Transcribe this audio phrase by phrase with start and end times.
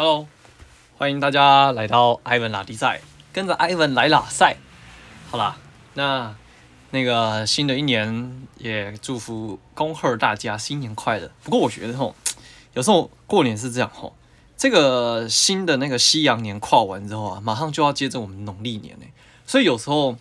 [0.00, 0.28] Hello，
[0.96, 3.00] 欢迎大家来到艾文拉迪赛，
[3.32, 4.56] 跟着艾文来拉赛。
[5.28, 5.56] 好啦，
[5.94, 6.36] 那
[6.90, 11.28] 那个新的一年也祝福恭贺大家新年快乐。
[11.42, 12.14] 不过我觉得吼，
[12.74, 14.14] 有时候过年是这样吼，
[14.56, 19.10] 这个新的那个西洋年跨完之后啊，马上就要接着我们农历年嘞，
[19.48, 20.18] 所以有时候不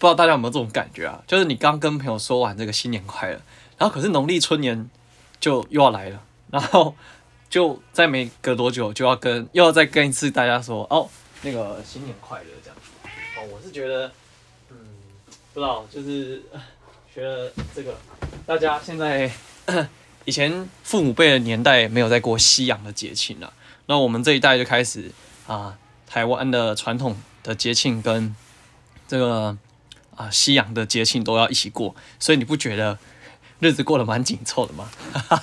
[0.00, 1.22] 知道大家有没有这种感觉啊？
[1.28, 3.40] 就是你刚跟朋友说完这个新年快乐，
[3.78, 4.90] 然后可是农历春年
[5.38, 6.20] 就又要来了，
[6.50, 6.96] 然后。
[7.52, 11.06] 就再没隔多久，就要跟又要再跟一次大家说哦，
[11.42, 13.08] 那个新年快乐这样子。
[13.38, 14.10] 哦，我是觉得，
[14.70, 14.74] 嗯，
[15.52, 16.42] 不知道，就是
[17.12, 17.94] 学了这个
[18.46, 19.30] 大家现在
[20.24, 23.52] 以前父母辈的年代没有在过西洋的节庆了，
[23.84, 25.10] 那我们这一代就开始
[25.46, 25.76] 啊，
[26.06, 28.34] 台湾的传统的节庆跟
[29.06, 29.58] 这个
[30.16, 32.98] 啊西洋的节庆都要一起过，所以你不觉得？
[33.60, 34.90] 日子过得蛮紧凑的嘛，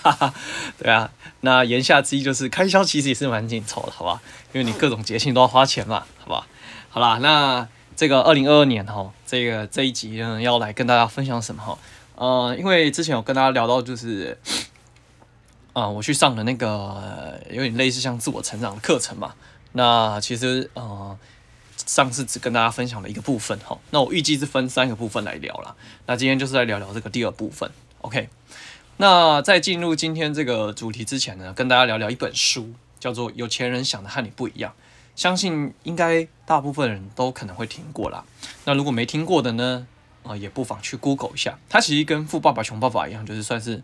[0.78, 1.10] 对啊，
[1.42, 4.22] 那言下之意就是开销其实也是蛮紧凑的，好吧？
[4.54, 6.48] 因为你各种节庆都要花钱嘛，好吧？
[6.90, 11.78] 好啦，那这个二零二二年哈，这个这一集呢要来跟大家分享什么哈？
[12.16, 14.38] 呃，因为之前有跟大家聊到就是，
[15.74, 19.34] 啊、我去上了那个有点类似像自我成长的课程嘛，
[19.74, 21.18] 那其实呃。
[21.86, 25.76] 上次只跟大家分享了一个部分哈，那我预计是分三个部分来聊啦。
[26.06, 28.30] 那今天就是来聊聊这个第二部分，OK？
[29.02, 34.72] 那在进入今天这个主题之前呢，跟大家聊聊一本书，叫做《有钱人想的和你不一样》，
[35.16, 38.26] 相信应该大部分人都可能会听过啦。
[38.66, 39.88] 那如果没听过的呢，
[40.24, 41.58] 呃，也不妨去 Google 一下。
[41.70, 43.82] 它其实跟《富爸爸穷爸爸》一样，就是算是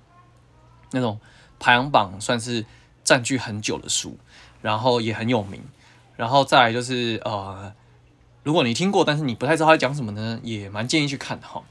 [0.91, 1.17] 那种
[1.59, 2.65] 排行榜算是
[3.05, 4.17] 占据很久的书，
[4.61, 5.63] 然后也很有名。
[6.17, 7.73] 然后再来就是呃。
[8.43, 11.63] 如果你听过，但是你不太知道他讲什么呢，也蛮建议去看的哈。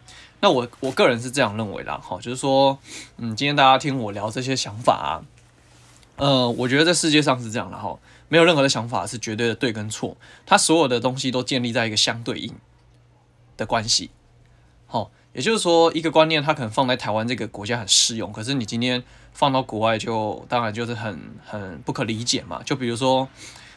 [0.45, 2.79] 那我我个人是这样认为的哈，就是说，
[3.17, 5.25] 嗯，今天大家听我聊这些想法啊，
[6.17, 12.53] 呃，我觉得这世界上是这样的哈，没有任何的想法是绝对的对跟错，它所有的东西都建立在一个相对应
[13.57, 14.11] 的关系。
[14.85, 19.03] 好，也就是说，一个观念它可能放在台湾这个国家很适用，可是你今天
[19.33, 22.63] 放到国外就当然就是很很不可理解嘛。
[22.63, 23.27] 就比如说。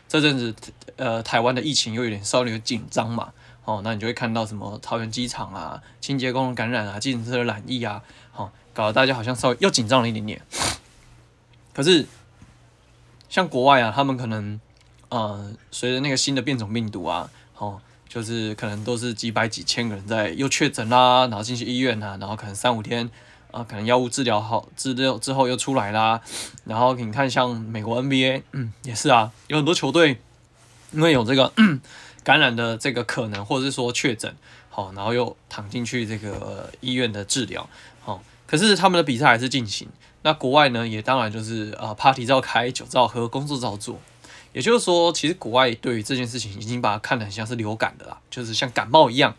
[0.09, 0.55] 这阵子，
[0.95, 3.33] 呃，台湾的疫情又有点稍微紧张嘛，
[3.67, 8.01] 哦，那你就会看到什么桃园机场啊，清洁工人感染啊，计程车的染疫啊，
[8.33, 10.41] 哦，搞得大家好像稍微又紧张了一点点。
[11.73, 12.07] 可是，
[13.27, 14.61] 像国外啊，他们可能，
[15.09, 23.09] 呃，随着那个新的变种病毒啊，哦，就是可能都是几百几千个人在又确诊啦，然后进去医院啊，然后可能三五天。
[23.49, 26.21] 啊，可能药物治疗好治疗之后又出来啦，
[26.65, 30.19] 然后你看像美国 NBA，嗯，也是啊，有很多球队
[30.91, 31.51] 因为有这个
[32.27, 34.35] 感染的这个可能，或者是说确诊，
[34.69, 37.69] 好，然后又躺进去这个医院的治疗，
[38.01, 39.87] 好，可是他们的比赛还是进行。
[40.23, 43.97] 那国外呢，也当然就是呃，party 照开，酒照喝，工作照做。
[44.51, 49.33] 也就是说，其实国外对于这件事情已经把它看得很像是流感的啦，就是像感冒一样。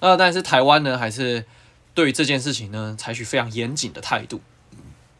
[0.00, 1.44] 那但是台湾呢，还是。
[1.94, 4.40] 对于这件事情呢，采取非常严谨的态度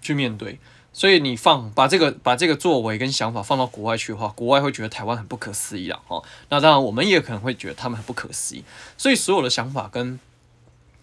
[0.01, 0.59] 去面对，
[0.93, 6.01] 所以你放把这个把这个作为跟想法放到国外去的话，国外会觉得台湾很不可思议啦。
[6.09, 6.23] 哦。
[6.49, 8.63] 那当然，我们也可能会觉得他们很不可思议。
[8.99, 10.21] 所以所有的想法跟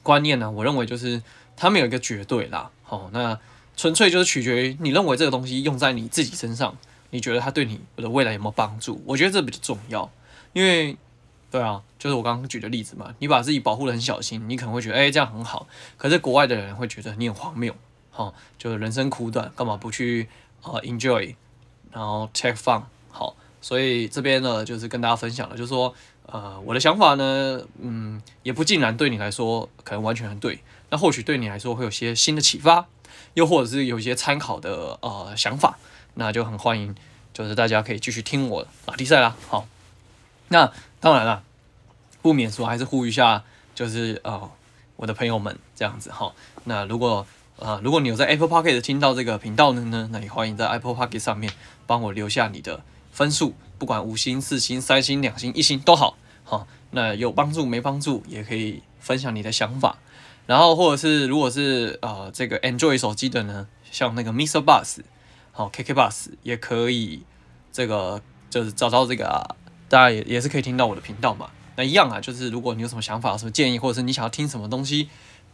[0.04, 1.22] 观念呢，我认为就是
[1.58, 2.70] 他们有一个绝对啦。
[2.88, 3.40] 哦，那
[3.76, 6.78] 纯粹就是取决于你认为这个东西用在你自己身上，
[7.10, 9.02] 你觉得它对你的未来有没有帮助？
[9.06, 10.12] 我觉得这比较重要，
[10.54, 10.98] 因为。
[11.52, 15.66] 对啊，就是我刚刚举的例子嘛，你把自己保护得很小心，你可能会觉得，哎，这样很好。
[15.98, 17.76] 可是国外的人会觉得你很荒谬，
[18.20, 20.28] 哦，就是人生苦短，干嘛不去
[20.64, 21.34] 呃 enjoy，
[21.92, 30.60] 然后 take fun，好，所以这边呢就是跟大家分享了，就是说，呃，我的想法呢，嗯，也不尽然对你来说可能完全很对，
[30.90, 32.88] 那或许对你来说会有些新的启发，
[33.36, 35.78] 又或者是有一些参考的呃想法，
[36.16, 36.94] 那就很欢迎，
[37.34, 39.68] 就是大家可以继续听我拉力赛啦，好，
[40.50, 40.72] 那。
[41.02, 41.44] 当然了，
[42.22, 43.42] 不免说还是呼吁一下，
[43.74, 44.52] 就是呃
[44.98, 46.34] 我的朋友们这样子哈。
[46.66, 47.26] 那如果
[47.60, 51.52] 啊如果你有在 Apple Pocket 听到这个频道的呢，那也欢迎在 Apple Pocket 上面
[51.86, 52.82] 帮我留下你的
[53.12, 56.18] 分数，不管五星、四星、三星、两星、一星都好。
[56.44, 59.98] 好，那有帮助没帮助也可以分享你的想法。
[60.46, 64.64] 然后或者是如果是呃这个 Android 手机的呢，像那个 Mr.
[64.64, 65.00] Bus
[65.52, 67.24] 好 KK Bus 也可以
[67.72, 69.28] 这个就是找到这个。
[69.28, 69.56] 啊
[69.90, 75.10] 大家也也是可以听到我的频道嘛，那一样啊，就是如果你有什么想法、什么建议，或者是你想要听什么东西，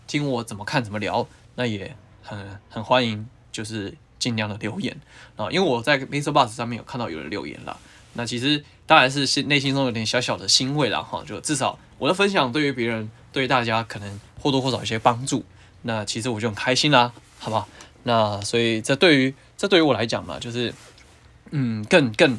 [0.07, 1.25] 听我怎么看怎么聊，
[1.55, 4.95] 那也很很欢迎，就是尽量的留言
[5.35, 7.77] 啊，因为我在 MixerBox 上面有看到有人留言了，
[8.13, 15.43] 那其实当然是心内心中有点小小的欣慰了哈，就至少我的分享对于别人对于大家可能或多或少有些帮助，
[15.81, 17.67] 那其实我就很开心啦，好不好？
[18.03, 20.73] 那所以这对于这对于我来讲嘛，就是
[21.51, 22.37] 嗯，更更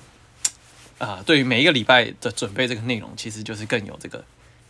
[0.98, 4.24] 啊、对于每一个礼拜的准备这个内容，其实就是更有这个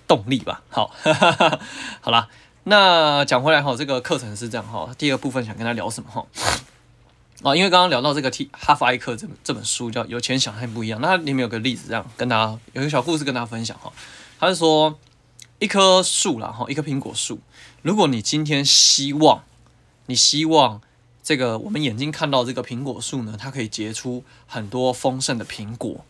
[0.09, 0.61] 动力吧。
[0.69, 1.61] 好，哈哈哈
[2.01, 2.29] 好啦，
[2.69, 4.93] 那讲回来哈，这个课程是这样哈。
[4.99, 6.27] 第二部分想跟他聊什么哈？
[7.45, 13.93] 啊，因为刚刚聊到这个 T 哈佛艾克这这本书叫《有钱想象不一样》，那里面有个例子，这样跟大家有个小故事跟大家分享哈。
[14.41, 14.99] 他是说
[15.61, 17.39] 一棵树啦，哈，一棵苹果树，
[17.83, 19.45] 如果你今天希望，
[20.07, 20.81] 你希望
[21.23, 26.05] 这个我们眼睛看到这个苹果树呢，它可以结出很多丰盛的苹果，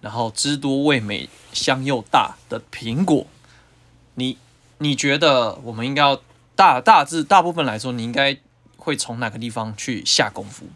[0.00, 3.26] 然后汁多味美、香又大的苹果，
[4.14, 4.38] 你
[4.78, 6.20] 你觉得我们应该要
[6.54, 8.38] 大大致大部分来说，你应该。
[8.78, 10.66] 会从哪个地方去下功夫？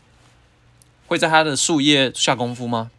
[1.07, 2.91] 会在它的树叶下功夫吗？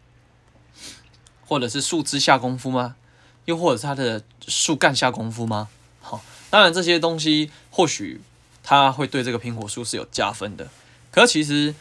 [1.46, 2.96] 或者是树枝下功夫吗？
[3.44, 5.68] 又或者是它的树干下功夫吗？
[6.00, 8.22] 好，当然这些东西或许
[8.62, 10.68] 它会对这个苹果树是有加分的。
[11.10, 11.74] 可其实，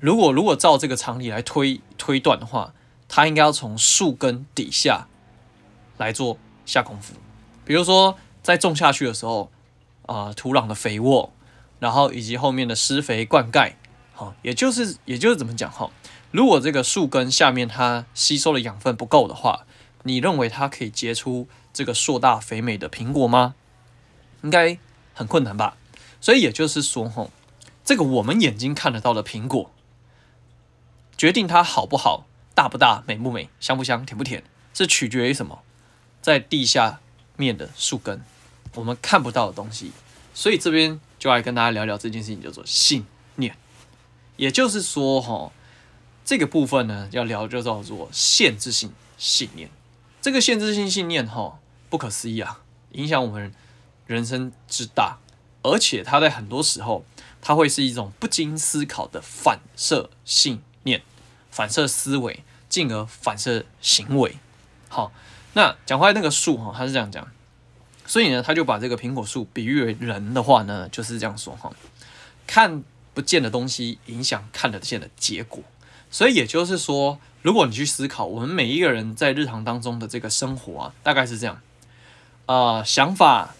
[0.00, 2.74] 如果如果照这个常理来推推断的话，
[3.06, 5.06] 它应该要从树根底下
[5.98, 6.36] 来做
[6.66, 7.14] 下功夫。
[7.64, 9.50] 比如说，在种下去的时候，
[10.06, 11.32] 啊、土壤的肥沃。
[11.80, 13.74] 然后以及后面的施肥灌溉，
[14.14, 15.90] 好，也就是也就是怎么讲哈？
[16.30, 19.66] 如果这个树根下面它吸收的养分不够的话，
[20.04, 23.54] 你认为它可以结出这个硕大肥美的苹果吗？
[24.42, 24.78] 应该
[25.12, 25.76] 很困难吧。
[26.22, 27.28] 所以也就是说哈，
[27.84, 29.70] 这个我们眼睛看得到的苹果，
[31.18, 32.24] 决定它好不好、
[32.54, 35.58] 大不大、美不美、香不香、甜不甜，是取决于什么？
[36.22, 37.00] 在地下
[37.36, 38.22] 面的树根，
[38.74, 39.92] 我们看不到的东西。
[40.32, 41.00] 所以这边。
[41.16, 43.56] 就来跟大家聊聊这件事情，叫做信念。
[44.36, 45.50] 也就是说，哈，
[46.22, 49.70] 这个部分呢，要聊就叫做限制性信念。
[50.20, 51.58] 这个限制性信念，哈，
[51.88, 52.60] 不可思议啊，
[52.92, 53.54] 影响我们
[54.06, 55.16] 人生之大，
[55.62, 57.06] 而且它在很多时候，
[57.40, 61.00] 它会是一种不经思考的反射信念、
[61.50, 64.36] 反射思维，进而反射行为。
[64.90, 65.10] 好，
[65.54, 67.26] 那讲回来那个树，哈，他是这样讲。
[68.06, 71.72] 所以呢，他就把这个苹果树比喻为人的话呢，就是这样说哈，
[72.46, 72.84] 看
[73.14, 75.62] 不见的东西影响看得见的结果。
[76.10, 81.60] 所以也就是说，如果你去思考，我们每一个人在日常当中的这个生活啊，大概是这样，
[82.46, 83.54] 呃，想法，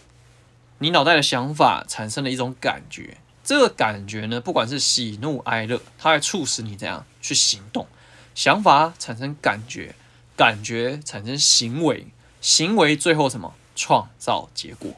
[0.77, 7.87] 你脑袋的想法产生了一种感觉，这个感觉呢，不管是喜怒哀乐，它会促使你这样去行动。
[8.33, 9.95] 想法产生感觉，
[10.35, 12.07] 感觉产生行为，
[12.41, 13.53] 行为最后什么？
[13.77, 14.93] 创造结果，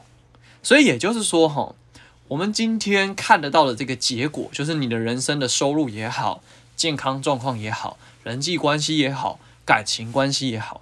[0.62, 1.74] 所以也就是说，哈，
[2.28, 6.44] 我们今天看得到的这个结果，就是你的人生的收入也好，
[6.76, 10.80] 健康状况也好，人际关系也好，感情关系也好，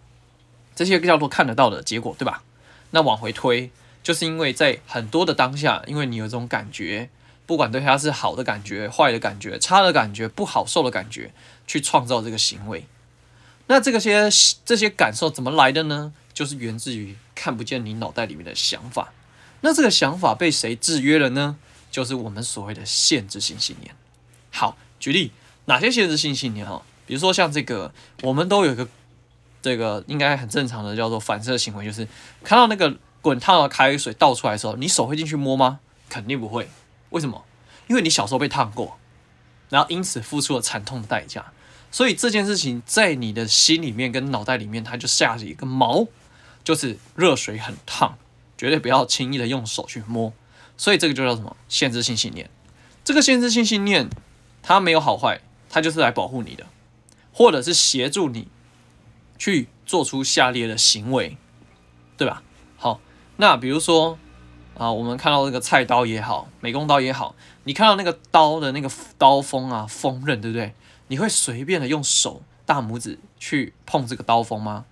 [0.75, 2.43] 这些叫做看得到的结果，对吧？
[2.91, 3.71] 那往回推，
[4.03, 7.09] 就是因为在很多的当下，因为你有这种感觉，
[7.47, 11.33] 不管对它是好的感觉、坏的感觉、差的感觉、不好受的感觉，
[11.67, 12.85] 去创造这个行为。
[13.69, 14.29] 那这个些
[14.65, 16.13] 这些感受怎么来的呢？
[16.33, 19.13] 就是源自于看不见你脑袋里面的想法，
[19.63, 21.57] 那这个想法被谁制约了呢？
[21.91, 23.95] 就是我们所谓的限制性信念。
[24.51, 25.33] 好，举例
[25.65, 26.83] 哪些限制性信念哈？
[27.07, 27.93] 比如说像这个，
[28.23, 28.87] 我们都有一个
[29.63, 32.07] 这个应该很正常的叫做反射行为，就是
[32.45, 35.81] 看到那个滚烫的开水倒出来的时候，你手会进去摸吗？
[36.09, 36.69] 肯定不会。
[37.11, 37.45] 为什么？
[37.89, 38.99] 因为你小时候被烫过，
[39.71, 41.53] 然后因此付出了惨痛的代价，
[41.97, 46.07] 所以这件事情在你的心里面跟脑袋里面，它就下着一个锚。
[46.63, 48.19] 就是热水很烫，
[48.59, 50.31] 绝对不要轻易的用手去摸，
[50.77, 51.57] 所以这个就叫什么？
[51.71, 52.51] 限制性信念。
[53.03, 54.11] 这个限制性信念，
[54.63, 56.67] 它没有好坏，它就是来保护你的，
[57.33, 58.49] 或者是协助你
[59.39, 61.39] 去做出下列的行为，
[62.19, 62.43] 对吧？
[62.77, 63.01] 好，
[63.39, 64.19] 那比如说
[64.77, 67.35] 啊，我们看到这个菜刀也好，美工刀也好，
[67.65, 70.75] 你看到那个刀的那个刀锋啊，锋刃，对不对？
[71.09, 74.85] 你会随便的用手大拇指去碰这个刀锋吗？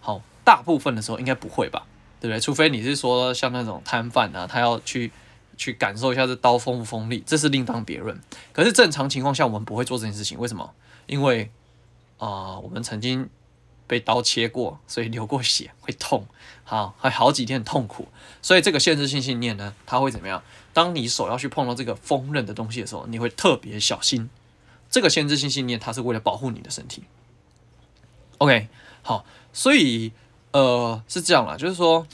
[0.00, 0.22] 好。
[0.42, 1.86] 大部分的时候应该不会吧，
[2.18, 2.40] 对不对？
[2.40, 5.12] 除非你是说像那种摊贩啊，他要去
[5.56, 8.18] 去感受一下这刀锋不锋利，这是另当别论。
[8.52, 10.36] 可是正常情况下，我们不会做这件事情。
[10.40, 10.74] 为什么？
[11.06, 11.52] 因为
[12.18, 13.28] 啊、我们曾经
[13.86, 16.26] 被刀切过，所以流过血，会痛，
[16.64, 18.08] 好，还好几天痛苦。
[18.42, 20.42] 所以这个限制性信念呢，它会怎么样？
[20.72, 24.28] 当你手要去碰到这个锋刃的东西的时候，你会特别小心。
[24.90, 27.04] 这个限制性信念，它是为了保护你的身体。
[28.38, 28.68] OK，
[29.02, 30.12] 好，所以。
[30.52, 32.04] 呃，是这样啦，就是说，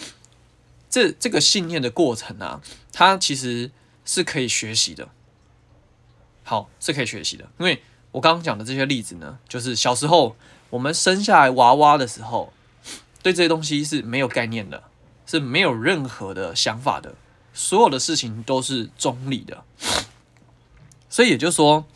[0.90, 2.60] 这这个信念的过程啊，
[2.92, 3.70] 它其实
[4.04, 5.08] 是可以学习的。
[6.44, 10.36] 好，是可以学习的，因为我刚刚讲的这些例子呢，就是小时候
[10.68, 12.52] 我们生下来娃娃的时候，
[13.22, 14.82] 对这些东西是没有概念的，
[15.24, 17.14] 是没有任何的想法的，
[17.54, 19.64] 所有的事情都是中立的。
[21.08, 21.86] 所以也就是说，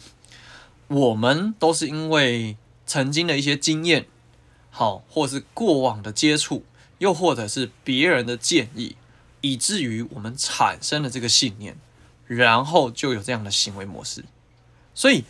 [0.90, 4.06] 我们都是因为曾经的一些经验，
[4.70, 6.64] 好，或是过往的接触，
[6.98, 8.96] 又或者是别人的建议，
[9.40, 11.76] 以至于我们产生了这个信念，
[12.26, 14.24] 然后就有这样的行为模式。
[14.92, 15.22] 所以，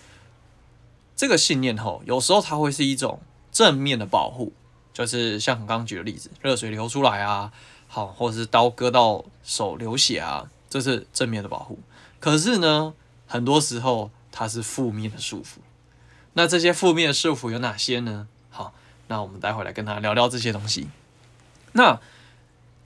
[1.14, 3.20] 这个信念吼，有时候它会是一种
[3.52, 4.54] 正面的保护，
[4.94, 7.52] 就是像刚刚举的例子，热水流出来啊，
[7.86, 11.78] 好，或是刀割到手流血啊，这是正面的保护。
[12.18, 12.94] 可是呢，
[13.26, 15.58] 很多时候它是负面的束缚。
[16.34, 18.28] 那这些负面的束缚有哪些呢？
[18.50, 18.72] 好，
[19.08, 20.88] 那我们待会来跟大家聊聊这些东西。
[21.72, 22.00] 那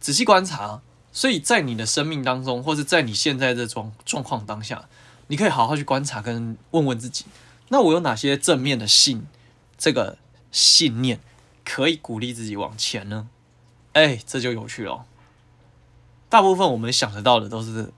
[0.01, 0.81] 仔细观察，
[1.13, 4.89] 所以在你的生命当中，或是在你现在这种状况当下，
[5.29, 7.25] 你可以好好去观察跟问问自己。
[7.69, 9.27] 那我有哪些正面的信，
[9.79, 10.19] 这个
[10.53, 11.21] 信念
[11.65, 13.29] 可以鼓励自己往前呢？
[13.93, 15.05] 哎，这就有趣了。
[16.29, 17.93] 大部分我们想得到的都是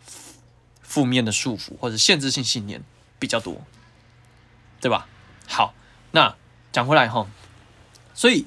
[0.83, 2.85] 负面的束缚或者限制性信念
[3.19, 3.61] 比较多，
[4.81, 5.07] 对吧？
[5.47, 5.75] 好，
[6.13, 6.35] 那
[6.73, 7.27] 讲回来哈，
[8.15, 8.47] 所以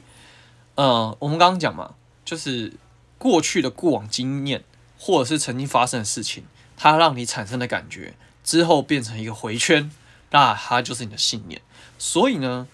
[0.76, 2.74] 呃，我们刚刚讲嘛，就是
[3.18, 4.64] 过去的过往经验
[4.98, 6.46] 或者是曾经发生的事情，
[6.78, 9.92] 它让你产生的感觉之后变成一个回圈。
[10.32, 11.60] 那它就是你的信念，
[11.98, 12.68] 所以呢，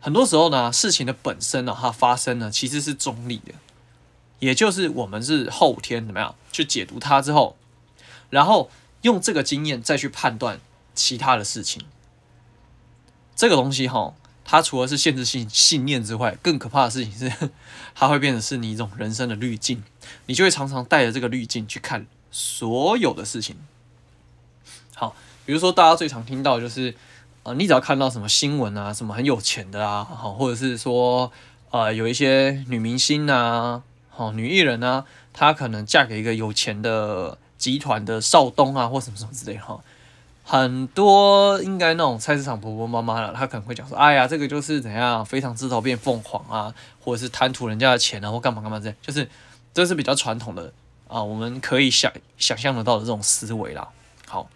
[0.00, 3.52] 很多时候呢，事情的本身呢，它发生呢，其实是中立的，
[4.38, 7.58] 也就是我们是后天怎么样去解读它之后，
[8.30, 8.70] 然后
[9.02, 10.58] 用这个经验再去判断
[10.96, 11.80] 其他的事情。
[13.36, 17.50] 这个东西哈，它除了是限制性信念之外，更可怕的事情是，
[17.94, 19.84] 它会变成是你一种人生的滤镜，
[20.26, 23.56] 你就会常常带着这个滤镜去看所有的事情。
[24.96, 25.14] 好。
[25.46, 26.92] 比如说，大家最常听到就是，
[27.44, 31.30] 呃，你只要看到什么新闻啊，什么很有钱的啊，好，或者是说，
[31.70, 39.78] 呃，有一些女明星啊，好，女艺人啊，她可能嫁给一个有钱的集团的少东啊，或什么什么之类哈，
[40.48, 49.28] 很多应该那种菜市场婆婆妈妈了，她可能会讲说，哎呀，这个就是怎样，飞上枝头变凤凰啊，或者是贪图人家的钱啊，或干嘛干嘛这样，就是
[49.74, 50.72] 这是比较传统的
[51.08, 53.88] 啊，我们可以想想象得到的这种思维啦，
[54.28, 54.48] 好。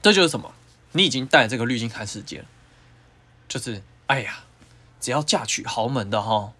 [0.00, 0.52] 这就是什么？
[0.92, 2.44] 你已经带这个滤镜看世界了，
[3.48, 4.44] 就是哎呀，
[5.00, 6.52] 只要嫁娶豪门的哈，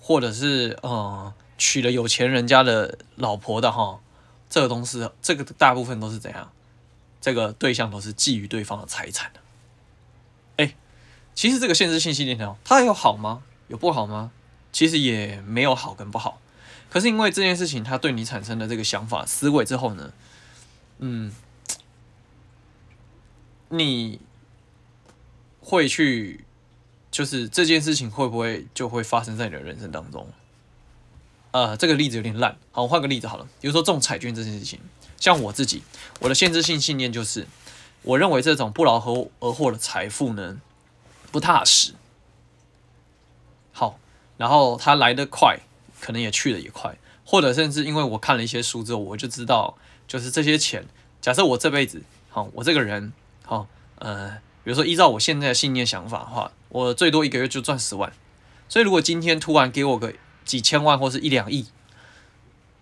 [0.00, 4.00] 或者是嗯娶了有钱人家的老婆的哈，
[4.48, 6.50] 这个东西，这个大部分都是怎样？
[7.20, 9.40] 这个对象都是觊觎对方的财产的。
[10.56, 10.74] 哎，
[11.34, 13.42] 其实这个限制性信念条，它有好吗？
[13.68, 14.30] 有不好吗？
[14.72, 16.40] 其实也没有好跟不好。
[16.88, 20.12] 可是因为这件事情，它对你产生的这个想法思维之后呢，
[20.98, 21.32] 嗯。
[23.72, 24.18] 你
[25.60, 26.44] 会去，
[27.08, 30.26] 就是这件事情会不会就会发生在你的人生当中？
[31.52, 33.46] 呃，这个例子有点烂，好，我换个例子好了。
[33.60, 34.78] 比如说中彩券这件事情，
[35.18, 35.82] 像我自己，
[36.20, 37.46] 我的限制性信念就是，
[38.02, 38.98] 我认为这种不劳
[39.40, 40.60] 而获的财富呢，
[41.32, 41.94] 不踏实。
[43.72, 43.98] 好，
[44.36, 45.58] 然后它来得快，
[46.00, 49.76] 可能也去得也快，或者甚至因为我看了一些书之后，我就知道，
[50.06, 50.86] 就是这些钱，
[51.20, 53.12] 假设我这辈子，好，我这个人。
[53.44, 53.66] 好，
[53.96, 54.30] 呃，
[54.62, 58.12] 比如说依照我现在的信念想法的话，我最多一个月就赚十万。
[58.68, 61.66] 所以如果今天突然给我个几千万或是一两亿，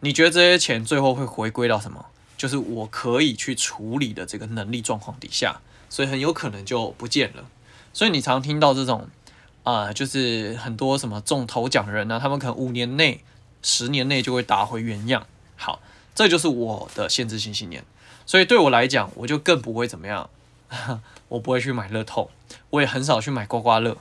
[0.00, 2.06] 你觉得这些钱最后会回归到什么？
[2.36, 5.60] 就是我可以去处理的这个能力状况底下，
[5.90, 7.44] 所以很有可能就不见了。
[7.92, 9.08] 所以你常听到这种
[9.64, 13.22] 啊、就是很多什么中头奖的人呢、他们可能五年内、
[13.60, 15.26] 十年内就会打回原样。
[15.56, 15.80] 好，
[16.14, 17.84] 这就是我的限制性信念。
[18.24, 20.30] 所以对我来讲，我就更不会怎么样。
[21.28, 22.30] 我不会去买乐透，
[22.70, 23.98] 我也很少去买刮刮乐。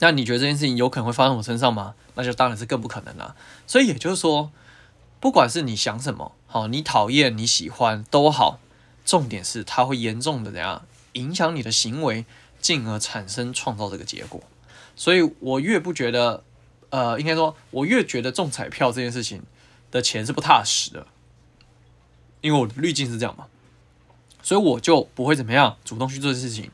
[0.00, 1.94] 那你觉得这件事情有可能会发生我身上吗？
[2.14, 3.36] 那就当然是更不可能了。
[3.66, 4.50] 所以也就是说，
[5.20, 8.58] 不管是你想什么，好，你讨厌、你喜欢都好，
[9.04, 12.24] 重点是它会严重的怎样影响你的行为，
[12.60, 14.42] 进而产生创造这个结果。
[14.96, 16.44] 所以我越不觉得，
[16.90, 19.42] 呃，应该说，我越觉得中彩票这件事情
[19.90, 21.06] 的钱是不踏实的，
[22.40, 23.46] 因为我的滤镜是这样嘛。
[24.42, 26.70] 所以我就不会怎么样主动去做事情，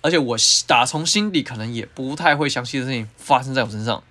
[0.00, 0.36] 而且我
[0.66, 4.02] 打从心底可能也不太会相信的事情发生在我身上。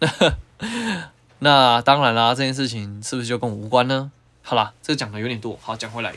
[1.40, 4.10] 那当然啦，这件事情是不是就跟我无关呢？
[4.42, 6.14] 好啦，这个讲的有点多，好，讲回来。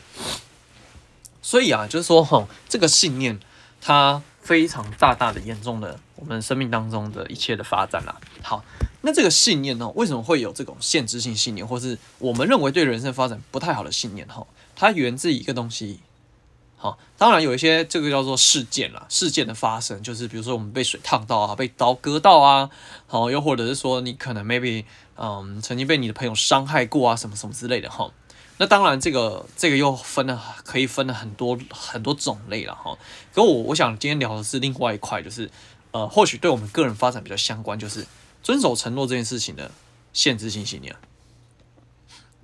[1.42, 3.40] 所以啊，就是说哈，这个信念
[3.82, 8.20] 它非常大大的严重了我们生命当中的一切的发展啦。
[8.42, 8.64] 好，
[9.02, 14.28] 那这个信念呢，为什么会有这种限制性信念，或是我们认为对人生发展不太好的信念？
[14.28, 14.46] 哈，
[14.76, 16.00] 它源自一个东西。
[16.82, 22.70] 好，当然有一些这个叫做事件啦，事件的发生就是比如说我们被水烫到啊，被刀割到啊，
[23.06, 24.86] 好，又或者是说你可能 maybe
[25.18, 28.10] 嗯曾经被你的朋友伤害过啊，什么什么之类的哈。
[28.62, 32.98] 那当然，这个这个又分了，可以分了很多很多种类了哈。
[33.34, 35.52] 可我我想今天聊的是另外一块，就是
[35.92, 38.08] 呃，或许对我们个人发展比较相关，就是
[38.42, 39.72] 遵守承诺这件事情的
[40.14, 40.96] 限制性信念。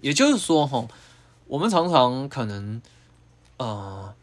[0.01, 0.85] 也就是说哈，
[1.47, 2.81] 我们常常可能
[3.57, 4.13] 呃，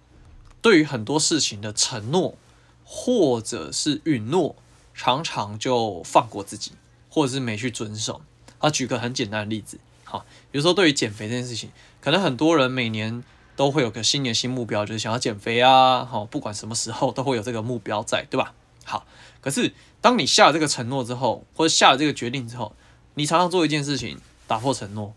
[0.63, 2.37] 对于很多事情的承诺
[2.85, 4.57] 或者是允诺，
[4.95, 6.73] 常常就放过自己，
[7.11, 8.23] 或者是没去遵守。
[8.59, 9.79] 啊，举个很简单的例子。
[10.05, 13.25] 好，比如说对于减肥这件事情，可能很多人每年
[13.57, 16.05] 都会有个新年新目标，就是想要减肥啊。
[16.05, 18.55] 好，不管什么时候都会有这个目标在，对吧？
[18.85, 19.07] 好，
[19.41, 22.75] 可是当你下了这个承诺之后，或者下了这个决定之后，
[23.15, 25.15] 你常常做一件事情打破承诺，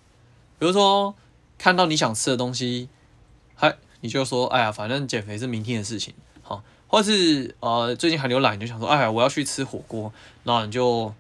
[0.58, 1.14] 比如说
[1.58, 2.90] 看到你想吃的东西，
[3.54, 6.14] 还，你就说，哎呀，反正减肥是明天的事情。
[6.42, 11.14] 好，或是呃最近很流懒，你就想说，哎呀，我要去吃火锅，那你就。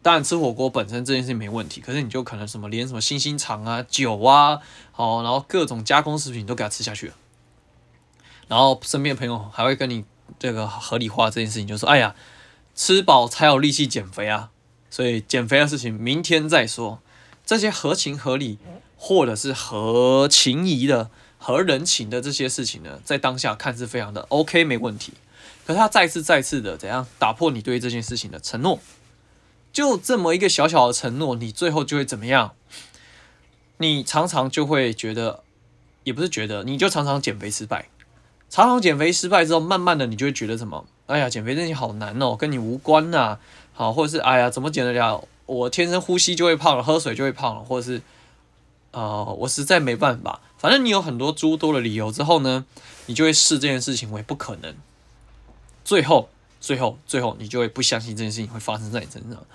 [0.00, 4.60] 当然，吃火锅本身这件事情没问题，可是你就可能什么连什么星星肠啊、酒啊，
[4.92, 7.14] 好，然后各种加工食品都给它吃下去了，
[8.46, 10.04] 然后身边朋友还会跟你
[10.38, 12.14] 这个合理化这件事情，就说：“哎呀，
[12.76, 14.50] 吃饱才有力气减肥啊，
[14.88, 17.00] 所以减肥的事情明天再说。”
[17.44, 18.58] 这些合情合理
[18.96, 25.14] 或者是合情宜的、和人情的这些事情呢，在当下看似非常的 OK 没问题，
[25.64, 28.80] 可是他再次再次的怎样打破你对这件事情的承诺？
[29.72, 32.52] 就这么一个小小的承诺，你最后就会怎么样？
[33.78, 35.44] 你常常就会觉得，
[36.02, 37.88] 也不是觉得，你就常常减肥失败，
[38.50, 40.84] 常常减肥失败之后，慢慢的你就会觉得什么？
[41.06, 43.38] 哎呀，减肥这件好难哦，跟你无关呐。
[43.72, 45.28] 好，或者是哎呀，怎么减得了？
[45.46, 48.02] 我天生呼吸就会胖了，喝水就会胖了，或者是
[48.92, 50.40] 呃，我实在没办法。
[50.56, 52.64] 反正你有很多诸多的理由之后呢，
[53.06, 54.74] 你就会视这件事情为不可能。
[55.84, 56.30] 最后。
[56.60, 59.46] 最后，最后你就会不相信这件事情会发生在你身上，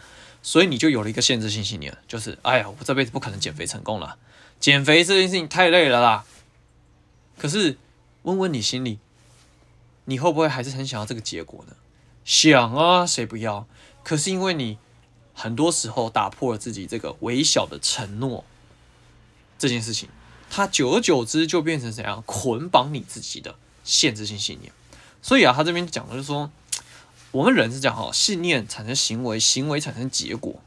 [0.41, 4.17] 所以你就有了一个限制性信念，就是哎呀，我这辈子不可能减肥成功了，
[4.57, 6.23] 减肥这件事情太累了啦。
[7.37, 7.77] 可是
[8.21, 8.99] 问问你心里，
[10.05, 11.75] 你会不会还是很想要这个结果呢？
[12.23, 13.67] 想啊，谁不要？
[14.01, 14.77] 可是因为你
[15.33, 18.45] 很多时候打破了自己这个微小的承诺，
[19.63, 20.09] 这件事情，
[20.49, 24.73] 它久而久之就变成怎样捆绑你自己的限制性信念。
[25.21, 26.51] 所以啊，他这边讲的就是说。
[27.31, 30.61] 我们人是这样哈，信念产生行为，行为产生结果。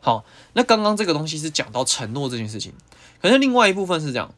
[0.00, 2.72] 好，那刚刚这个东西是讲到承诺这件事情，
[3.20, 4.32] 可是另外一部分是这样，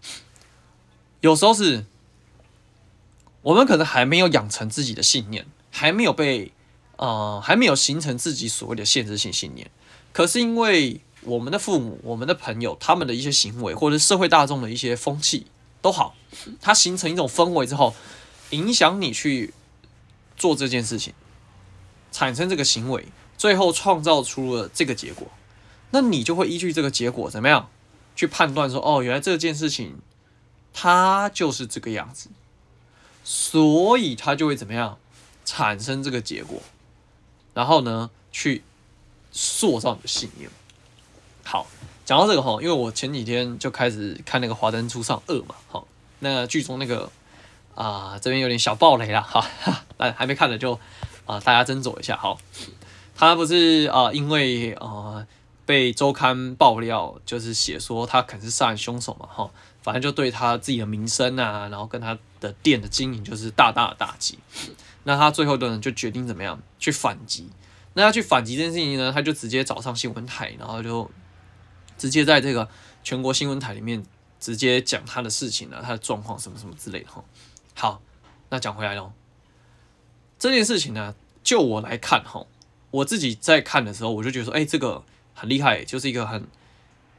[1.20, 1.84] 有时候是
[3.42, 6.50] 我们可能还没有养成自己的信念，还没有被
[6.96, 9.70] 呃，还没有形成自己所谓的限制性信念。
[10.12, 15.46] 可是因为我们的父母、我们的朋友他们的一些行为，或者社会大众的一些风气
[15.80, 16.14] 都好，
[16.60, 17.94] 它形成一种氛围之后，
[18.50, 19.54] 影响你去
[20.36, 21.14] 做这件事情。
[22.10, 23.06] 产生这个行为，
[23.38, 25.28] 最后创造出了这个结果，
[25.92, 27.70] 那你就会依据这个结果怎么样
[28.14, 29.98] 去判断说，哦，原来这件事情
[30.74, 32.28] 它就是这个样子，
[33.24, 34.98] 所以它就会怎么样
[35.46, 36.60] 产生这个结果，
[37.54, 38.62] 然后呢，去
[39.30, 40.50] 塑造你的信念。
[41.52, 41.66] 好，
[42.06, 45.86] 讲到这个哈，因为我前几天就开始看那个《华灯初上二》嘛，好，
[46.20, 47.10] 那剧中那个
[47.74, 49.46] 啊、呃，这边有点小暴雷了，哈，
[49.98, 50.80] 哎，还没看的就。
[51.26, 52.16] 啊，大家斟酌一下。
[52.16, 52.36] 好，
[53.14, 55.24] 他不是啊，因为呃
[55.66, 59.50] 被周刊爆料，就是写说他可能是杀人凶手嘛，哈，
[59.82, 64.38] 反正就对他自己的名声啊，然后跟他的店的经营就是大大的打击。
[65.04, 67.50] 那他最后的人就决定怎么样去反击？
[67.92, 71.08] 那他去反击这件事情呢，他就直接找上新闻台，然后就
[72.02, 72.68] 直接在这个
[73.04, 74.02] 全国新闻台里面
[74.40, 77.08] 直接讲他的事情啊，他的状况什么什么之类的。
[77.08, 77.22] 哈，
[77.76, 78.02] 好，
[78.48, 79.12] 那讲回来喽。
[80.36, 82.44] 这件事情呢，就我来看哈，
[82.90, 86.44] 我自己在看的时候，我就觉得说，哎，这个很厉害，就是一个很，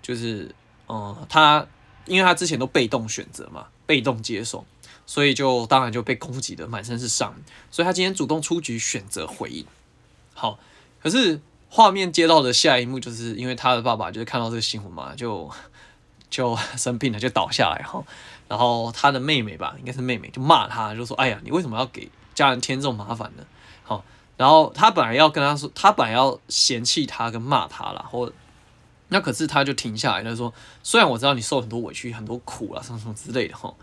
[0.02, 0.54] 就是，
[0.90, 1.66] 嗯，他
[2.06, 4.66] 因为他之前都被动选择嘛，被动接受，
[5.06, 7.34] 所以就当然就被攻击的满身是伤，
[7.72, 9.66] 所以他今天主动出局，选择回应。
[10.34, 10.60] 好，
[11.02, 11.40] 可是
[11.76, 15.50] 画面接到的下一幕，就是因为他的爸爸就是看到这个新闻嘛，就
[16.30, 18.04] 就生病了，就倒下来哈，
[18.48, 22.12] 然后他的妹妹吧，应该是妹妹，就骂他，就说，哎呀，你为什么要给？
[22.36, 23.44] 家人添这种麻烦呢，
[23.82, 24.06] 好，
[24.38, 28.32] 然后他本来要跟他说，他本来要嫌弃他跟骂他了，或
[29.08, 33.74] 那可是他就停下来，他说，虽然我知道你受很多委屈、很多苦啊，什么什么之类的哈，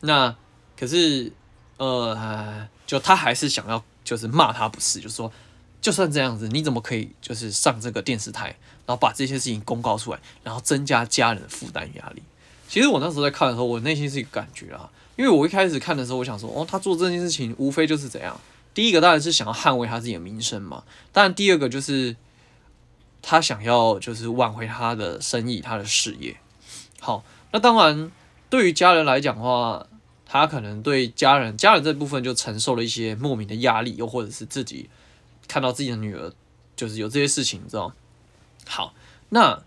[0.00, 0.32] 那
[0.78, 1.32] 可是
[1.76, 5.32] 呃，就他还是想要就是骂他不是，就说，
[5.82, 8.46] 就算这样子，你怎么可以就是上这个电视台，
[8.86, 12.22] 然后把这些事情公告出来，然后增加家人的负担压力？
[12.68, 14.88] 其实我那时候在看的时候，我内心是一个感觉啊。
[15.14, 18.40] 因为我一开始看的时候，我想说，哦，他做这件事情无非就是怎样。
[18.72, 22.16] 第一个当然是想要捍卫他自己的名声嘛，当然第二个就是
[23.20, 26.36] 他想要就是挽回他的生意、他的事业。
[26.98, 28.10] 好，那当然，
[28.48, 29.86] 对于家人来讲的话，
[30.24, 34.88] 他可能对家人家人这部分就承受了一些莫名的压力，又或者是自己
[35.48, 36.32] 看到自己的女儿
[36.76, 37.92] 就是有这些事情，你知道？
[38.66, 38.94] 好，
[39.30, 39.62] 那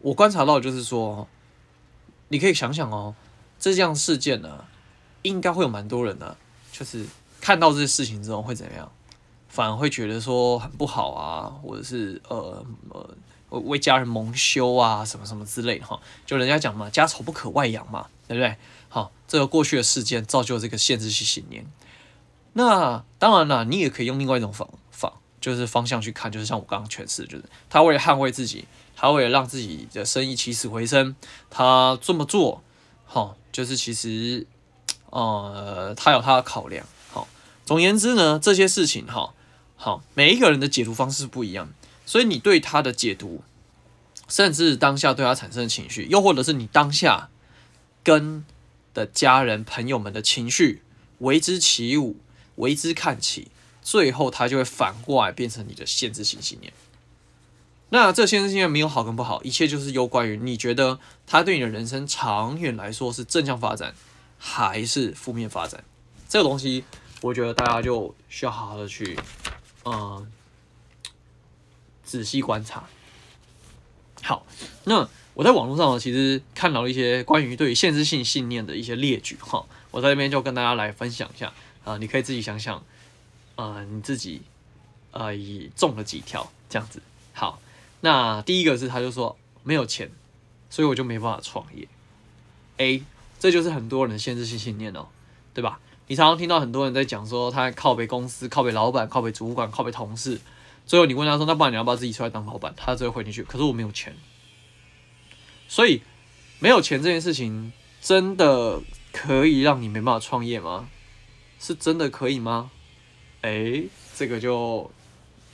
[0.00, 1.28] 我观察到就是说，
[2.28, 3.14] 你可以想想哦，
[3.58, 4.64] 这样事件呢，
[5.22, 6.36] 应该会有蛮多人呢，
[6.72, 7.06] 就是
[7.40, 8.90] 看到这些事情之后会怎么样？
[9.48, 13.16] 反而会觉得说很不好啊，或者是呃呃
[13.60, 15.98] 为家人蒙羞啊，什么什么之类的哈。
[16.26, 18.56] 就人家讲嘛，家丑不可外扬嘛，对不对？
[18.88, 21.66] 好，这个过去的事件造就这个限制性信念。
[22.58, 28.64] 那当然了，你也可以用另外一种方法，就是方向去看，就是像我刚刚诠释，就是他为了捍卫自己，
[28.96, 31.14] 他为了让自己的生意起死回生，
[31.50, 32.62] 他这么做，
[33.04, 34.46] 好，就是其实，
[35.10, 36.86] 呃，他有他的考量。
[37.10, 37.28] 好，
[37.66, 39.34] 总而言之呢，这些事情哈，
[39.76, 41.68] 好，每一个人的解读方式不一样，
[42.06, 43.42] 所以你对他的解读，
[44.28, 47.28] 甚至当下对他产生的情绪，又或者是你当下
[48.02, 48.46] 跟
[48.94, 50.82] 的家人朋友们的情绪
[51.18, 52.16] 为之起舞，
[52.56, 53.48] 为之看起，
[53.80, 56.72] 最后他就会反过来变成你的限制性信念。
[57.90, 63.94] 那这限制性信念没有好跟不好，一切就是有关于你觉得他对你的人生长远来说是正向发展，
[64.38, 65.82] 还是负面发展。
[66.28, 66.84] 这个东西，
[67.22, 69.18] 我觉得大家就需要好好的去，
[69.84, 70.30] 嗯，
[72.04, 72.84] 仔细观察。
[74.22, 74.46] 好，
[74.84, 75.08] 那。
[75.36, 81.52] 我在网络上其实看到了一些关于对于限制性信念的一些列举哈，我在这边就跟大家来分享一下
[81.86, 82.82] 啊，你可以自己想想，
[83.54, 84.42] 呃，你自己
[85.12, 85.36] 啊呃，
[85.76, 87.00] 中了几条这样子。
[87.32, 87.60] 好，
[88.00, 90.10] 那第一个是他就说没有钱，
[90.68, 91.86] 所以我就没办法创业。
[92.78, 93.04] A，
[93.38, 95.06] 这就是很多人的限制性信念哦，
[95.54, 95.78] 对吧？
[96.08, 100.40] 你常常听到很多人在讲说他靠北公司、靠北老板、靠北主管、靠北同事，
[100.86, 102.74] 最后你问他说那不然你要不要自己出来当老板？
[102.76, 104.14] 他只会回你去，可是我没有钱。
[105.68, 106.02] 所以，
[106.58, 108.80] 没有钱这件事情真的
[109.12, 110.88] 可以让你没办法创业吗？
[111.58, 112.70] 是真的可以吗？
[113.42, 113.82] 哎，
[114.14, 114.90] 这个就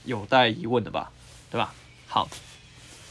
[0.05, 1.11] 有待疑问的吧，
[1.51, 1.73] 对吧？
[2.07, 2.29] 好，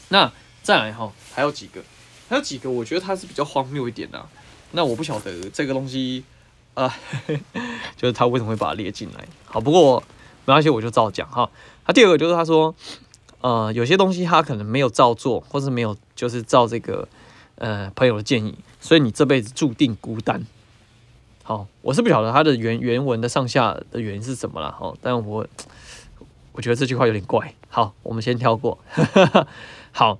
[0.09, 1.83] 那再来哈，还有几个，
[2.29, 4.25] 还有几个，我觉得它是比较荒谬一点的。
[4.71, 6.23] 那我不晓得这个东西
[6.73, 6.95] 啊，
[7.95, 9.27] 就是他为什么会把它列进来。
[9.45, 10.01] 好，不过
[10.45, 11.49] 没关系，我就照讲哈。
[11.85, 12.73] 他第二个就是他说。
[13.41, 17.05] 呃，有些东西他可能没有照做，或是没有就是照这个
[17.55, 20.45] 呃朋友的建议，所以你这辈子注定孤单。
[21.45, 25.45] 好，我是不晓得他的原原文的上下的原因是什么了，好，但我
[26.53, 27.53] 我觉得这句话有点怪。
[27.67, 28.79] 好，我们先跳过。
[29.91, 30.19] 好，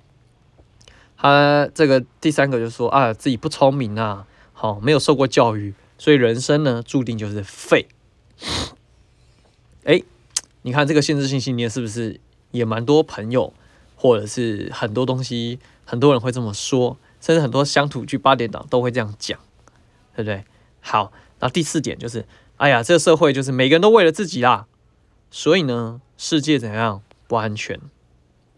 [1.16, 7.88] 他这个第三个就是说啊，自己不聪明啊，好，没有受过教育，所以人生呢注定就是废。
[9.84, 10.02] 哎，
[10.62, 12.20] 你看这个限制性信念是不是？
[12.50, 13.52] 也蛮多朋友，
[13.96, 19.40] 或者是很多东西，很多人会这么说，甚至很多乡土剧八点档都会这样讲，
[20.14, 20.44] 对不对？
[20.86, 22.26] 好，那第四点就是，
[22.58, 24.66] 哎呀，这个社会就是每个人都为了自己啦，
[25.30, 27.80] 所以呢，世界怎样不安全？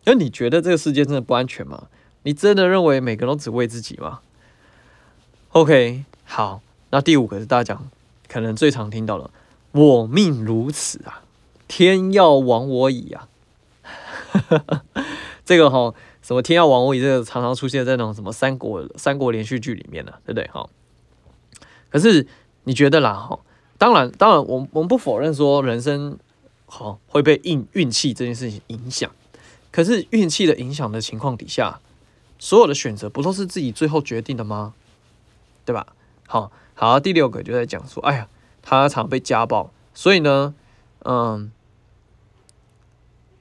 [0.04, 1.86] 那你觉得这个世界真的不安全吗？
[2.24, 4.20] 你真的认为每个人都只为自己吗
[5.52, 6.60] ？OK，好，
[6.90, 7.78] 那第五个是大家
[8.28, 9.30] 可能最常听到的，
[9.70, 11.22] 我命如此啊，
[11.68, 13.28] 天要亡我矣啊。
[15.44, 20.68] 这个哈，什么天要亡我矣，这个常常出现在那种什么三国三国连续剧里面呢，对不对哈？
[21.96, 22.26] 可是
[22.64, 23.38] 你觉得啦哈？
[23.78, 26.18] 当然，当然，我我们不否认说人生
[26.66, 29.10] 好会被运运气这件事情影响。
[29.70, 31.80] 可是运气的影响的情况底下，
[32.38, 34.74] 所有的选择不都是自己最后决定的吗？
[35.64, 35.86] 对吧？
[36.26, 38.28] 好，好，第六个就在讲说，哎呀，
[38.60, 40.54] 他常被家暴，所以呢，
[41.04, 41.50] 嗯。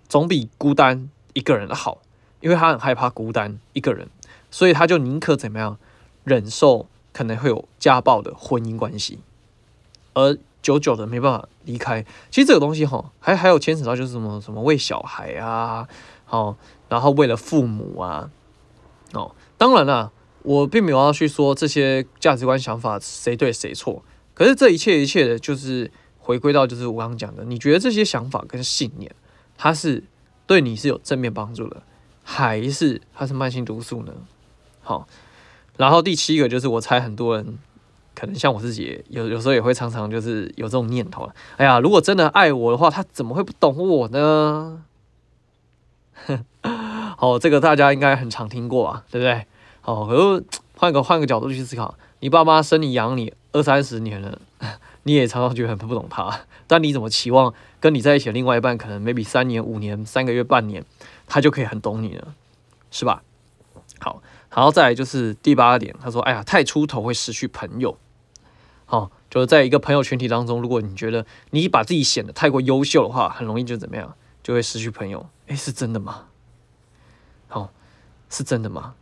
[0.07, 1.99] 总比孤单一个人的好，
[2.39, 4.07] 因为他很害怕孤单一个人，
[4.49, 5.77] 所以他就宁可怎么样
[6.23, 9.19] 忍受可能会有家暴的婚姻关系，
[10.13, 12.03] 而久久的没办法离开。
[12.29, 15.87] 其实这个东西哈，还还有牵扯到就是什么什么为小孩啊，
[16.25, 16.57] 好，
[16.89, 18.29] 然后为了父母啊，
[19.13, 20.11] 哦，当然了，
[20.43, 29.15] 我并没有要去说这些价值观想法谁对谁错，可是这一切一切的，就是回归到就是我刚刚讲的，你觉得这些想法跟信念。
[29.57, 30.03] 它是
[30.45, 31.81] 对你是有正面帮助的，
[32.23, 34.11] 还是它是慢性毒素呢？
[34.81, 35.07] 好，
[35.77, 37.57] 然后第七个就是我猜很多人
[38.13, 44.83] 可能像我自己有有时候也会常常就是有这种念头，哎呀，如果真的爱我的话，他怎么会不懂我呢？
[47.17, 49.45] 好，这个大家应该很常听过啊，对不对？
[49.81, 50.43] 好，可是
[50.77, 54.39] 换个换个角度去思考，你爸妈生你养你二三十年了。
[55.07, 60.83] 你也常常觉得很不懂他，但你怎么期望跟你在一起的另外一半可能 maybe 三年、五年、三个月、半年，
[61.27, 62.33] 他就可以很懂你呢？
[62.89, 63.21] 是吧？
[63.99, 64.21] 好，
[64.53, 67.97] 然后再来就是第八点，他说：“哎呀，太出头会失去朋友。”
[68.85, 75.27] 好，就是在一个朋友群体当中，如果你觉得你把自己显得太过优秀的话，很容易就怎么样，就会失去朋友。
[75.47, 76.25] 哎，是真的吗？
[77.47, 77.71] 好，
[78.29, 78.93] 是真的吗？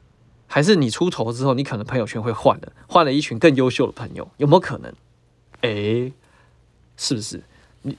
[0.47, 4.93] 还是你出头之后，你可能朋友圈会换了，换了一群更优秀的朋友，有没有可能？
[5.61, 6.11] 哎，
[6.95, 7.43] 是不是？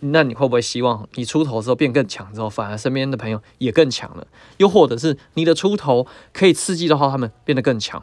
[0.00, 4.26] 那你会不会希望你出头之后变更强之后，反而身边的朋友也更强了？
[4.56, 8.02] 又或者是你的出头可以刺激到他们变得更强，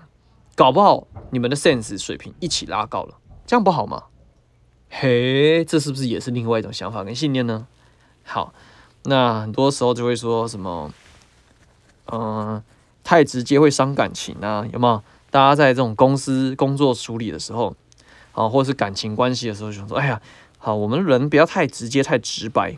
[0.54, 3.16] 搞不好你们的 sense 水平一起拉高了，
[3.48, 4.04] 这样不好吗？
[4.92, 7.66] 嘿，这是不是也是另外一种想法跟信念呢？
[8.24, 8.54] 好，
[9.06, 10.92] 那很多时候就会说什么，
[12.12, 12.62] 嗯、
[13.04, 15.02] 太直接会伤感情啊，有没有？
[15.32, 17.76] 大家在这种公司工作处理的时候，
[18.34, 20.22] 啊，或是感情关系的时候，就说，哎呀。
[20.64, 22.78] 好，我们人不要太直接、太直白，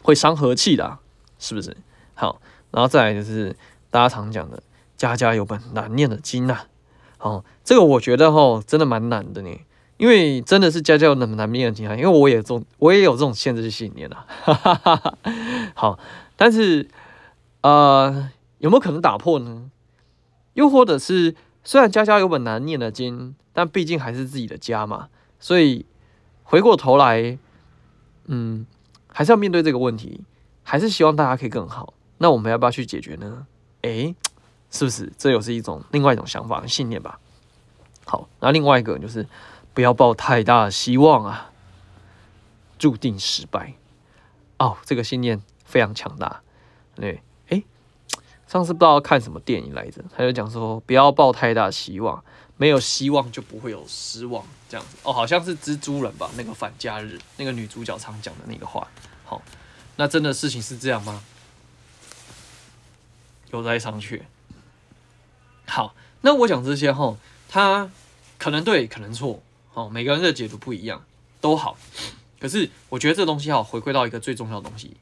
[0.00, 0.96] 会伤和气的，
[1.38, 1.76] 是不是？
[2.14, 2.40] 好，
[2.70, 3.54] 然后再来就是
[3.90, 4.62] 大家常讲的
[4.96, 6.62] “家家有本难念的经”呐。
[7.18, 9.50] 好，这个我觉得哈，真的蛮难的呢，
[9.98, 11.94] 因为真的是家家有本难念的经啊。
[11.94, 14.24] 因为我也这种，我也有这种限制性信念啊。
[15.76, 15.98] 好，
[16.36, 16.88] 但是
[17.60, 19.70] 呃，有没有可能打破呢？
[20.54, 25.84] 又或者是虽然家家有本难念的经，但毕竟还是自己的家嘛，所以。
[26.44, 27.36] 回过头来，
[28.26, 28.64] 嗯，
[29.08, 30.20] 还是要面对这个问题，
[30.62, 31.94] 还是希望大家可以更好。
[32.18, 33.46] 那我们要不要去解决呢？
[33.82, 34.14] 诶，
[34.70, 35.12] 是不是？
[35.18, 37.18] 这又是一种另外一种想法和信念吧。
[38.06, 39.26] 好，那另外一个就是
[39.72, 41.50] 不要抱太大的希望啊，
[42.78, 43.74] 注定失败。
[44.58, 46.42] 哦，这个信念非常强大。
[46.94, 47.64] 对，诶，
[48.46, 52.22] 上次不知道看什么电影来着，他就讲说不要抱太大希望。
[52.56, 56.30] 没有希望就不会有失望，这样子哦，好像是蜘蛛人吧？
[56.36, 58.88] 那个反假日，那个女主角常讲的那个话。
[59.24, 59.42] 好，
[59.96, 61.24] 那真的事情是这样吗？
[63.50, 64.22] 有待商榷。
[65.66, 67.16] 好，那我讲这些哈，
[67.48, 67.90] 他
[68.38, 71.04] 可能对，可能错，哦，每个人的解读不一样，
[71.40, 71.76] 都好。
[72.38, 74.96] 可是我觉得这东西要回归到一个最重要的东西，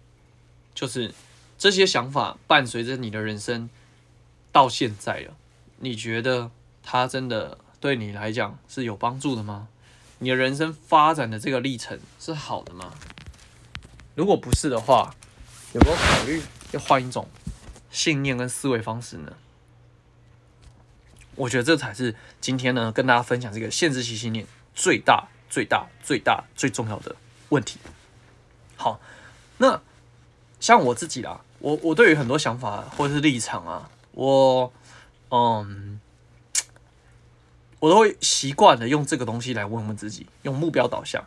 [0.75, 1.13] 就是
[1.59, 3.69] 这些想法伴随着你的人生
[4.51, 5.35] 到现在了，
[5.81, 6.51] 你觉得？
[6.83, 9.69] 它真的对你来讲是有帮助的吗？
[10.19, 12.95] 你的人生发展的这个历程是好的吗？
[14.15, 15.15] 如果不是的话，
[15.73, 16.41] 有没有考虑
[16.71, 17.29] 要换一种
[17.91, 19.33] 信念跟思维方式呢？
[21.35, 27.17] 我觉得这才是今天呢跟大家分享这个限制性信念最大、最大、最大、最重要的
[27.49, 27.81] 问题。
[28.77, 29.01] 好，
[29.59, 29.81] 那
[30.61, 34.73] 像我自己啦，我我对于很多想法或者是立场啊，我
[35.31, 35.99] 嗯。
[37.83, 41.25] 我都会习惯的用这个东西来问问自己，用目标导向。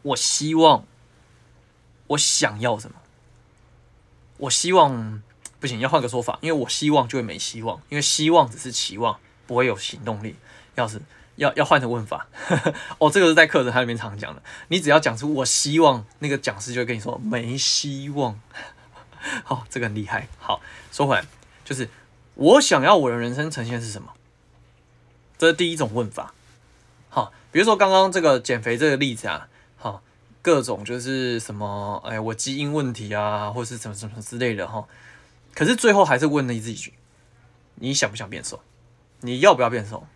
[0.00, 0.86] 我希望，
[2.06, 2.96] 我想要什么？
[4.38, 5.22] 我希望
[5.60, 10.36] 不行，要换个说法，因为我希望就会没希望，因为希望只是期望，不会有行动力。
[10.74, 11.02] 要是
[11.36, 12.26] 要要换成问法，
[12.96, 14.42] 哦，这个是在课程里面常讲的。
[14.68, 18.40] 你只要讲出我希望，那个讲师就会跟你说没希望。
[19.44, 20.28] 好， 这个很厉害。
[20.38, 21.26] 好，说回来，
[21.62, 21.90] 就是
[22.36, 24.14] 我想要我的人生呈现是什么？
[25.44, 26.32] 这第一种问法，
[27.10, 30.02] 好，比如说刚刚这个减肥这个例子啊，好，
[30.40, 34.86] 各种就是什么，哎，我基因问题啊，或是什么什么之类的哈，
[35.54, 36.94] 可是最后还是问了你自己一句，
[37.74, 38.62] 你想不想变瘦？
[39.20, 40.06] 你要不要变瘦？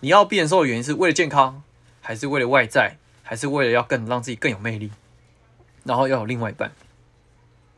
[0.00, 1.62] 你要变瘦的原因是为了健康，
[2.00, 4.90] 还是为了外在，还是为了要更让自己更有魅力？
[5.84, 6.72] 然后要有另外一半，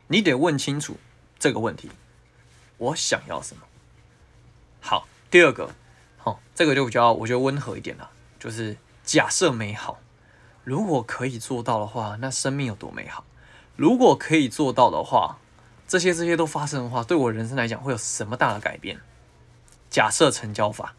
[0.07, 0.97] 你得问清楚
[1.37, 1.91] 这个问题，
[2.77, 3.61] 我想要什么？
[4.81, 5.69] 好，第二个。
[6.21, 9.99] 好，这个就比较我觉得温和一点了，就是假设美好，
[10.63, 13.23] 如果可以做到的话，那生命有多美好？
[13.75, 15.37] 如果可以做到的话，
[15.87, 18.99] 这些这些都发生的话，对我人生来讲会有什么大的改变？
[19.89, 20.93] 假设成交法，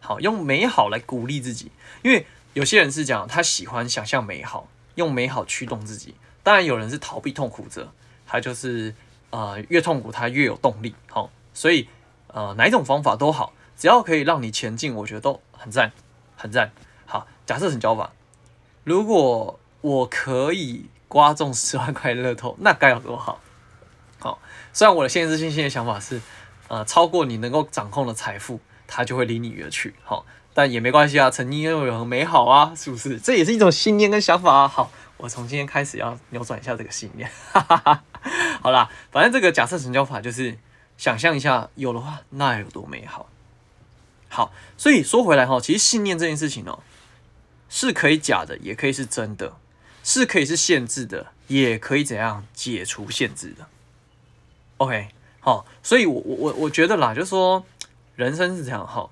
[0.00, 1.70] 好，用美好来鼓励自己，
[2.02, 7.92] 因为有些人是讲他喜欢想象美好，用美好驱动自己，当然有人是逃避痛苦者，
[8.26, 8.94] 他就是
[9.30, 11.86] 呃越痛苦他越有动力，好，所以
[12.28, 13.52] 呃哪一种方法都好。
[13.82, 15.90] 只要可以让你前进，我觉得都很赞，
[16.36, 16.70] 很赞。
[17.04, 18.12] 好，假设成交法，
[18.84, 23.40] 如果我可以刮中十万块乐透，那该有多好？
[24.20, 24.38] 好，
[24.72, 26.20] 虽然我的现实性信念的想法是，
[26.68, 29.96] 呃，超过你能够掌控的财富，它就会离你而去。
[30.04, 33.18] 好，但也没关系啊，曾经拥有很美好啊，是不是？
[33.18, 34.68] 这也是一种信念跟想法啊。
[34.68, 37.28] 好，我从今天开始要扭转一下这个信念。
[37.50, 38.04] 哈哈哈。
[38.62, 40.56] 好啦，反正这个假设成交法就是
[40.96, 43.26] 想象一下，有的话，那有多美好。
[44.32, 46.80] 好，所以说回来哈，其实信念这件事情哦，
[47.68, 49.58] 是可以假的，也可以是真的，
[50.02, 53.66] 是可以是限制的，也可以怎样解除限制的。
[54.78, 55.08] OK，
[55.40, 57.62] 好，所以我我我我觉得啦，就是说
[58.16, 59.10] 人生是这样哈，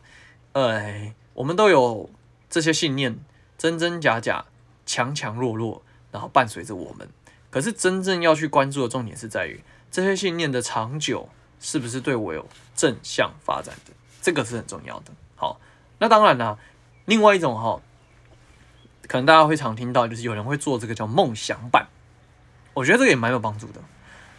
[0.53, 2.09] 呃，我们都有
[2.49, 3.19] 这些信念，
[3.59, 4.47] 真真假假，
[4.87, 7.07] 强强弱弱，然后伴随着我们。
[7.51, 11.29] 可是真正要去关注的重点是在于这些信念的长久
[11.61, 15.13] 是不是对我有正向发展的，这个是很重要的。
[15.37, 15.61] 好，
[15.99, 16.59] 那当然啦，
[17.05, 17.81] 另外一种哈，
[19.09, 21.89] 可能大家会常听到，就是有人会做这个叫梦想版，
[22.75, 23.81] 我觉得这个也蛮有帮助的。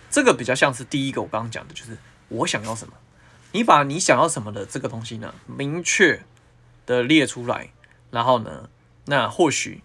[0.09, 1.97] 这个比较像是第一个我刚刚讲的，就是
[2.29, 2.93] 我想要什么，
[3.51, 6.23] 你把你想要什么的这个东西呢，明确
[6.85, 7.71] 的列出来，
[8.09, 8.69] 然后呢，
[9.05, 9.83] 那或许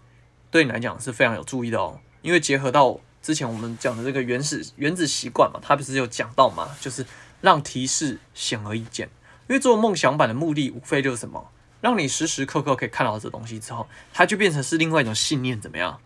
[0.50, 3.00] 对你来讲是非常有助益的哦，因为结合到。
[3.22, 7.04] 之前我们讲的这个原始原子习惯嘛，它不是有讲到嘛，就是
[7.40, 9.10] 让提示显而易见。
[9.48, 16.00] 因为做梦想板的目的，无非就是什么，让你时时刻刻可以看到这东西之后，它就变成是另外一种信念，怎么样？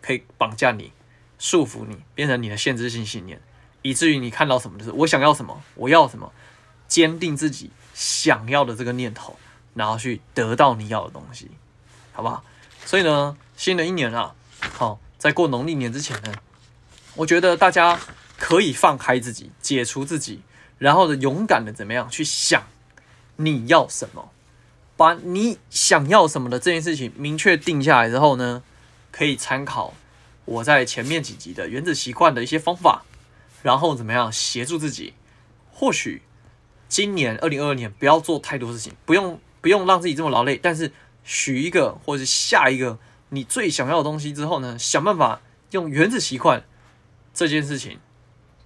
[0.00, 0.92] 可以绑架你、
[1.38, 3.40] 束缚你，变成你的限制性信念，
[3.82, 6.32] 以至于你看到什么就是我想要什么，我要什么，
[6.86, 9.36] 坚定自己想要的这个念头，
[9.74, 11.50] 然后去得到你要的东西，
[12.12, 12.44] 好不好？
[12.84, 14.34] 所以呢，新的一年啊，
[14.72, 15.00] 好。
[15.18, 16.32] 在过农历年之前呢，
[17.16, 17.98] 我觉得大家
[18.36, 20.42] 可以放开自己，解除自己，
[20.78, 22.64] 然后呢，勇敢的怎么样去想
[23.36, 24.30] 你要什么，
[24.96, 28.62] 把你想要什么的这件事情明确定下来之后呢，
[29.10, 29.94] 可以参考
[30.44, 33.04] 我在前面几集的原子习惯的一些方法，
[33.62, 35.14] 然后怎么样协助自己。
[35.72, 36.22] 或许
[36.88, 40.92] 今年二零二二年不要做太多事情，不用不用让自己这么劳累，但是
[41.24, 42.98] 许一个或者是下一个。
[43.30, 46.64] 你最想要的东西之后呢，想办法用原子习惯
[47.34, 47.98] 这件事情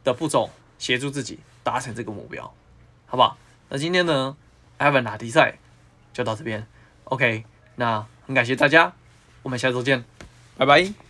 [0.05, 2.43] 的步骤协助自己达成这个目标，
[3.07, 3.37] 好不好？
[3.69, 4.37] 那今天呢
[4.79, 5.59] ，Ivan 拉迪赛
[6.13, 6.67] 就到这边
[7.05, 7.45] ，OK，
[7.77, 8.93] 那很感谢大家，
[9.43, 10.05] 我们下周见，
[10.57, 11.02] 拜拜。